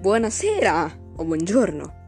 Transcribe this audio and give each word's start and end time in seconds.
buonasera 0.00 0.90
o 1.16 1.24
buongiorno 1.24 1.98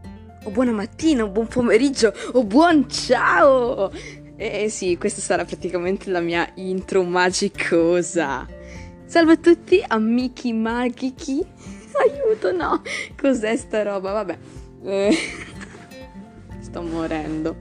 o 0.44 0.50
buona 0.50 0.72
mattina 0.72 1.24
o 1.24 1.28
buon 1.28 1.46
pomeriggio 1.46 2.12
o 2.32 2.42
buon 2.42 2.88
ciao. 2.88 3.92
Eh 4.34 4.70
sì, 4.70 4.96
questa 4.96 5.20
sarà 5.20 5.44
praticamente 5.44 6.10
la 6.10 6.20
mia 6.20 6.50
intro 6.54 7.02
magicosa. 7.02 8.48
Salve 9.04 9.32
a 9.32 9.36
tutti, 9.36 9.84
amici 9.86 10.54
magici. 10.54 11.44
Aiuto, 11.92 12.50
no. 12.50 12.80
Cos'è 13.20 13.54
sta 13.56 13.82
roba? 13.82 14.12
Vabbè. 14.12 14.38
Eh, 14.84 15.16
sto 16.60 16.80
morendo. 16.80 17.56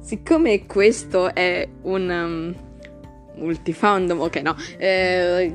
Siccome 0.00 0.66
questo 0.66 1.32
è 1.32 1.66
un 1.82 2.10
um, 2.10 3.42
multifandom, 3.42 4.20
ok, 4.20 4.36
no. 4.42 4.56
Eh, 4.76 5.50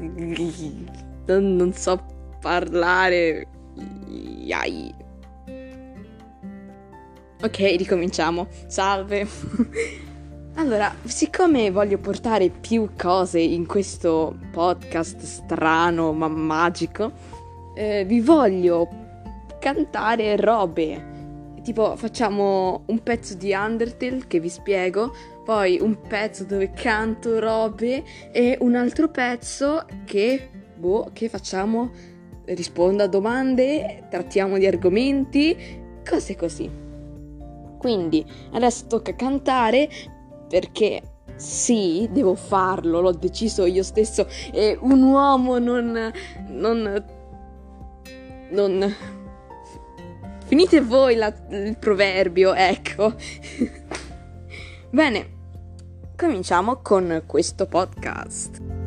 non, 1.26 1.56
non 1.56 1.74
so 1.74 2.18
parlare. 2.39 3.48
Yai. 4.07 4.93
Ok, 7.42 7.57
ricominciamo. 7.78 8.48
Salve. 8.68 9.28
allora, 10.56 10.93
siccome 11.04 11.71
voglio 11.71 11.98
portare 11.98 12.50
più 12.50 12.89
cose 12.98 13.39
in 13.39 13.65
questo 13.65 14.38
podcast 14.52 15.21
strano 15.21 16.12
ma 16.12 16.28
magico, 16.28 17.12
eh, 17.75 18.04
vi 18.06 18.20
voglio 18.20 18.90
cantare 19.60 20.36
robe. 20.36 21.18
Tipo, 21.64 21.96
facciamo 21.96 22.84
un 22.87 23.04
pezzo 23.04 23.36
di 23.36 23.54
Undertale 23.54 24.26
che 24.28 24.40
vi 24.40 24.50
spiego, 24.50 25.14
poi 25.46 25.79
un 25.79 26.01
pezzo 26.01 26.43
dove 26.43 26.71
canto 26.71 27.40
robe 27.40 28.04
e 28.32 28.57
un 28.62 28.76
altro 28.76 29.10
pezzo 29.10 29.86
che, 30.06 30.50
boh, 30.76 31.10
che 31.14 31.29
facciamo 31.29 31.92
rispondo 32.53 33.04
a 33.04 33.08
domande, 33.08 34.06
trattiamo 34.10 34.58
di 34.58 34.66
argomenti, 34.66 35.56
cose 36.08 36.36
così. 36.36 36.70
Quindi 37.78 38.26
adesso 38.52 38.88
tocca 38.88 39.16
cantare 39.16 39.90
perché 40.50 41.02
sì, 41.36 42.10
devo 42.12 42.36
farlo, 42.36 43.00
l'ho 43.00 43.14
deciso 43.14 43.66
io 43.66 43.84
stesso 43.84 44.28
e 44.52 44.78
un 44.82 45.02
uomo 45.02 45.58
non... 45.58 46.12
non... 46.50 47.04
non... 48.50 48.95
Finite 50.45 50.82
voi 50.82 51.16
la, 51.16 51.34
il 51.52 51.78
proverbio, 51.78 52.54
ecco. 52.56 53.14
Bene, 54.90 55.30
cominciamo 56.16 56.80
con 56.82 57.23
questo 57.28 57.68
podcast. 57.68 58.79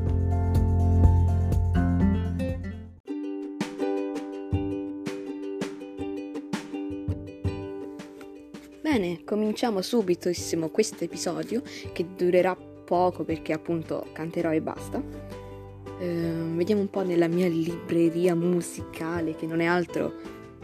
Bene, 8.83 9.23
cominciamo 9.23 9.81
subitissimo 9.81 10.69
questo 10.71 11.05
episodio 11.05 11.63
che 11.93 12.05
durerà 12.17 12.57
poco 12.57 13.23
perché 13.23 13.53
appunto 13.53 14.09
canterò 14.13 14.53
e 14.53 14.61
basta. 14.61 14.99
Uh, 14.99 16.57
vediamo 16.57 16.81
un 16.81 16.91
po' 16.91 17.05
nella 17.05 17.29
mia 17.29 17.47
libreria 17.47 18.35
musicale 18.35 19.37
che 19.37 19.47
non 19.47 19.61
è 19.61 19.67
altro 19.67 20.15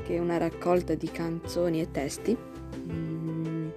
che 0.02 0.19
una 0.19 0.36
raccolta 0.36 0.97
di 0.97 1.08
canzoni 1.08 1.80
e 1.80 1.92
testi. 1.92 2.36
Mm, 2.91 3.69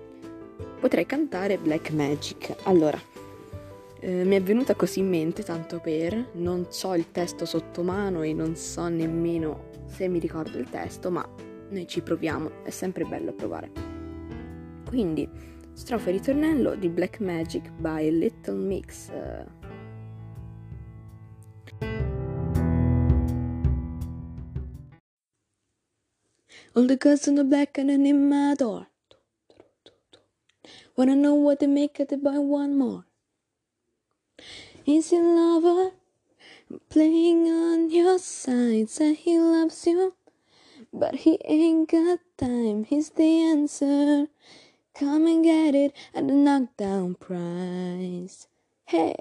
potrei 0.80 1.06
cantare 1.06 1.60
Black 1.60 1.92
Magic. 1.92 2.56
Allora, 2.64 3.00
uh, 3.00 4.08
mi 4.08 4.36
è 4.36 4.42
venuta 4.42 4.74
così 4.74 5.02
in 5.02 5.10
mente 5.10 5.44
tanto 5.44 5.80
per, 5.80 6.30
non 6.34 6.66
so 6.70 6.96
il 6.96 7.12
testo 7.12 7.46
sotto 7.46 7.84
mano 7.84 8.24
e 8.24 8.34
non 8.34 8.56
so 8.56 8.88
nemmeno 8.88 9.66
se 9.86 10.08
mi 10.08 10.18
ricordo 10.18 10.58
il 10.58 10.68
testo, 10.68 11.12
ma 11.12 11.24
noi 11.70 11.88
ci 11.88 12.02
proviamo, 12.02 12.64
è 12.64 12.72
sempre 12.72 13.06
bello 13.06 13.34
provare. 13.34 13.91
Quindi, 14.92 15.26
strofa 15.72 16.10
e 16.10 16.12
ritornello 16.12 16.76
di 16.76 16.90
Black 16.90 17.22
Magic 17.22 17.72
by 17.80 18.10
Little 18.12 18.56
Mix. 18.56 19.10
All 26.74 26.86
the 26.88 26.98
girls 26.98 27.26
in 27.28 27.36
the 27.36 27.46
black 27.46 27.78
and 27.78 27.90
in 27.90 28.28
my 28.28 28.54
door. 28.54 28.90
Wanna 30.98 31.16
know 31.16 31.36
what 31.36 31.60
they 31.60 31.68
make 31.68 32.02
it 32.02 32.22
buy 32.22 32.38
one 32.38 32.76
more. 32.76 33.06
Is 34.86 35.14
your 35.14 35.24
lover 35.24 35.94
playing 36.90 37.48
on 37.48 37.90
your 37.90 38.20
side? 38.20 38.90
Say 38.90 39.14
he 39.14 39.40
loves 39.40 39.88
you, 39.88 40.16
but 40.92 41.24
he 41.24 41.40
ain't 41.46 41.90
got 41.90 42.20
time. 42.36 42.84
He's 42.84 43.12
the 43.12 43.24
answer. 43.24 44.28
Come 44.94 45.26
and 45.28 45.44
get 45.44 45.74
it 45.74 45.94
at 46.14 46.28
the 46.28 46.34
knockdown 46.34 47.16
price. 47.16 48.48
Hey, 48.86 49.16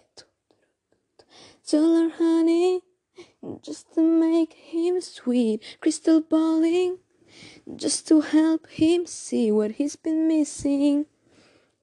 Solar 1.62 2.08
honey, 2.08 2.82
just 3.62 3.94
to 3.94 4.02
make 4.02 4.54
him 4.54 5.00
sweet. 5.00 5.62
Crystal 5.80 6.20
balling, 6.20 6.98
just 7.76 8.08
to 8.08 8.22
help 8.22 8.66
him 8.66 9.06
see 9.06 9.52
what 9.52 9.72
he's 9.72 9.94
been 9.94 10.26
missing. 10.26 11.06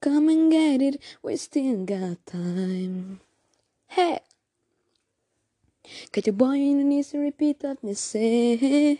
Come 0.02 0.28
and 0.28 0.52
get 0.52 0.82
it, 0.82 1.02
we 1.24 1.38
still 1.38 1.86
got 1.86 2.26
time. 2.26 3.22
Hey! 3.88 4.20
Get 6.12 6.28
your 6.28 6.34
boy 6.34 6.56
in 6.56 6.82
an 6.82 6.92
easy 6.92 7.18
repeat 7.18 7.64
of 7.64 7.82
me 7.82 7.94
say 7.94 8.98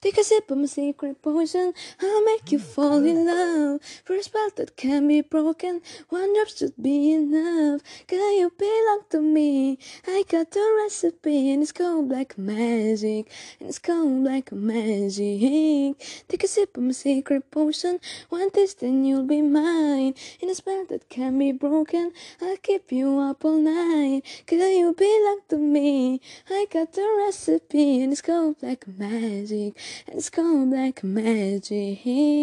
Take 0.00 0.18
a 0.18 0.24
sip 0.24 0.50
of 0.50 0.58
my 0.58 0.66
secret 0.66 1.20
potion, 1.22 1.74
I'll 2.00 2.24
make 2.24 2.50
you 2.50 2.58
fall 2.58 3.04
in 3.04 3.26
love. 3.26 3.80
For 4.04 4.14
a 4.14 4.22
spell 4.22 4.48
that 4.56 4.76
can 4.76 5.06
be 5.06 5.20
broken, 5.20 5.82
one 6.08 6.34
drop 6.34 6.48
should 6.48 6.74
be 6.80 7.12
enough. 7.12 7.82
Girl, 8.06 8.32
you 8.38 8.50
belong 8.56 9.02
to 9.10 9.20
me. 9.20 9.78
I 10.06 10.24
got 10.28 10.50
the 10.50 10.64
recipe, 10.82 11.52
and 11.52 11.62
it's 11.62 11.72
called 11.72 12.08
black 12.08 12.38
magic. 12.38 13.30
And 13.60 13.68
it's 13.68 13.78
called 13.78 14.24
black 14.24 14.52
magic. 14.52 15.98
Take 16.28 16.44
a 16.44 16.48
sip 16.48 16.76
of 16.76 16.82
my 16.82 16.92
secret 16.92 17.50
potion, 17.50 18.00
one 18.30 18.50
taste 18.50 18.82
and 18.82 19.06
you'll 19.06 19.26
be 19.26 19.42
mine. 19.42 20.14
In 20.40 20.48
a 20.48 20.54
spell 20.54 20.86
that 20.88 21.08
can 21.08 21.38
be 21.38 21.52
broken, 21.52 22.12
I'll 22.40 22.56
keep 22.56 22.90
you 22.90 23.18
up 23.18 23.44
all 23.44 23.58
night. 23.58 24.22
Girl, 24.46 24.68
you 24.68 24.94
belong 24.94 25.40
to 25.50 25.58
me. 25.58 26.20
I 26.48 26.66
got 26.72 26.94
the 26.94 27.06
recipe, 27.24 28.02
and 28.02 28.12
it's 28.12 28.22
called 28.22 28.60
black 28.60 28.88
magic 28.88 29.59
magic. 29.60 29.76
It's 30.08 30.30
called 30.30 30.70
black 30.70 31.02
magic. 31.02 32.38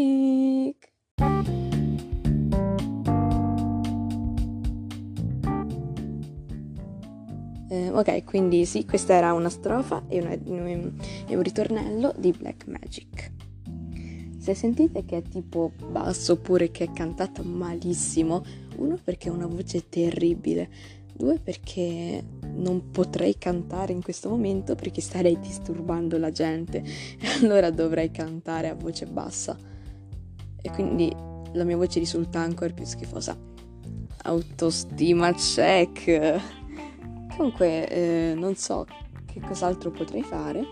Eh, 7.70 7.90
ok, 7.92 8.24
quindi 8.24 8.66
sì, 8.66 8.86
questa 8.86 9.14
era 9.14 9.34
una 9.34 9.50
strofa 9.50 10.04
e, 10.08 10.22
una, 10.22 10.32
e 10.32 11.36
un 11.36 11.42
ritornello 11.42 12.14
di 12.18 12.32
Black 12.32 12.66
Magic. 12.68 13.34
Se 14.38 14.54
sentite 14.54 15.04
che 15.04 15.18
è 15.18 15.22
tipo 15.22 15.74
basso 15.90 16.34
oppure 16.34 16.72
che 16.72 16.86
è 16.86 16.92
cantata 16.94 17.44
malissimo, 17.44 18.46
uno 18.78 18.98
perché 19.04 19.28
ha 19.28 19.34
una 19.34 19.48
voce 19.48 19.90
terribile, 19.90 20.70
due 21.18 21.40
perché 21.40 22.24
non 22.54 22.92
potrei 22.92 23.38
cantare 23.38 23.92
in 23.92 24.02
questo 24.02 24.30
momento 24.30 24.76
perché 24.76 25.02
starei 25.02 25.40
disturbando 25.40 26.18
la 26.18 26.32
gente 26.32 26.78
e 27.20 27.28
allora 27.42 27.70
dovrei 27.72 28.12
cantare 28.12 28.70
a 28.70 28.76
voce 28.76 29.06
bassa 29.06 29.58
e 30.62 30.72
quindi 30.72 31.14
la 31.54 31.64
mia 31.64 31.78
voce 31.78 32.00
risulta 32.00 32.40
ancora 32.40 32.74
più 32.74 32.86
schifosa. 32.86 33.38
Autostima 34.24 35.34
check. 35.34 36.42
Comunque 37.36 37.88
eh, 37.88 38.34
non 38.36 38.56
so 38.56 38.86
che 39.26 39.40
cos'altro 39.40 39.92
potrei 39.92 40.24
fare. 40.24 40.64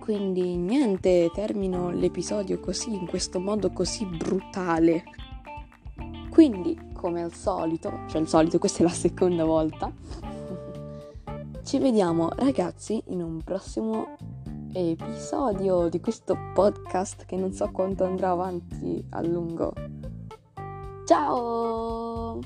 Quindi 0.00 0.56
niente, 0.56 1.30
termino 1.32 1.90
l'episodio 1.90 2.60
così, 2.60 2.92
in 2.92 3.06
questo 3.06 3.40
modo 3.40 3.70
così 3.70 4.04
brutale. 4.04 5.04
Quindi, 6.30 6.76
come 7.04 7.22
al 7.22 7.34
solito, 7.34 8.00
cioè 8.06 8.22
al 8.22 8.28
solito, 8.28 8.58
questa 8.58 8.78
è 8.78 8.82
la 8.82 8.88
seconda 8.88 9.44
volta, 9.44 9.92
ci 11.62 11.78
vediamo 11.78 12.30
ragazzi 12.34 13.02
in 13.08 13.20
un 13.20 13.42
prossimo 13.44 14.16
episodio 14.72 15.90
di 15.90 16.00
questo 16.00 16.34
podcast 16.54 17.26
che 17.26 17.36
non 17.36 17.52
so 17.52 17.70
quanto 17.72 18.04
andrà 18.04 18.30
avanti 18.30 19.04
a 19.10 19.20
lungo. 19.20 19.74
Ciao! 21.04 22.40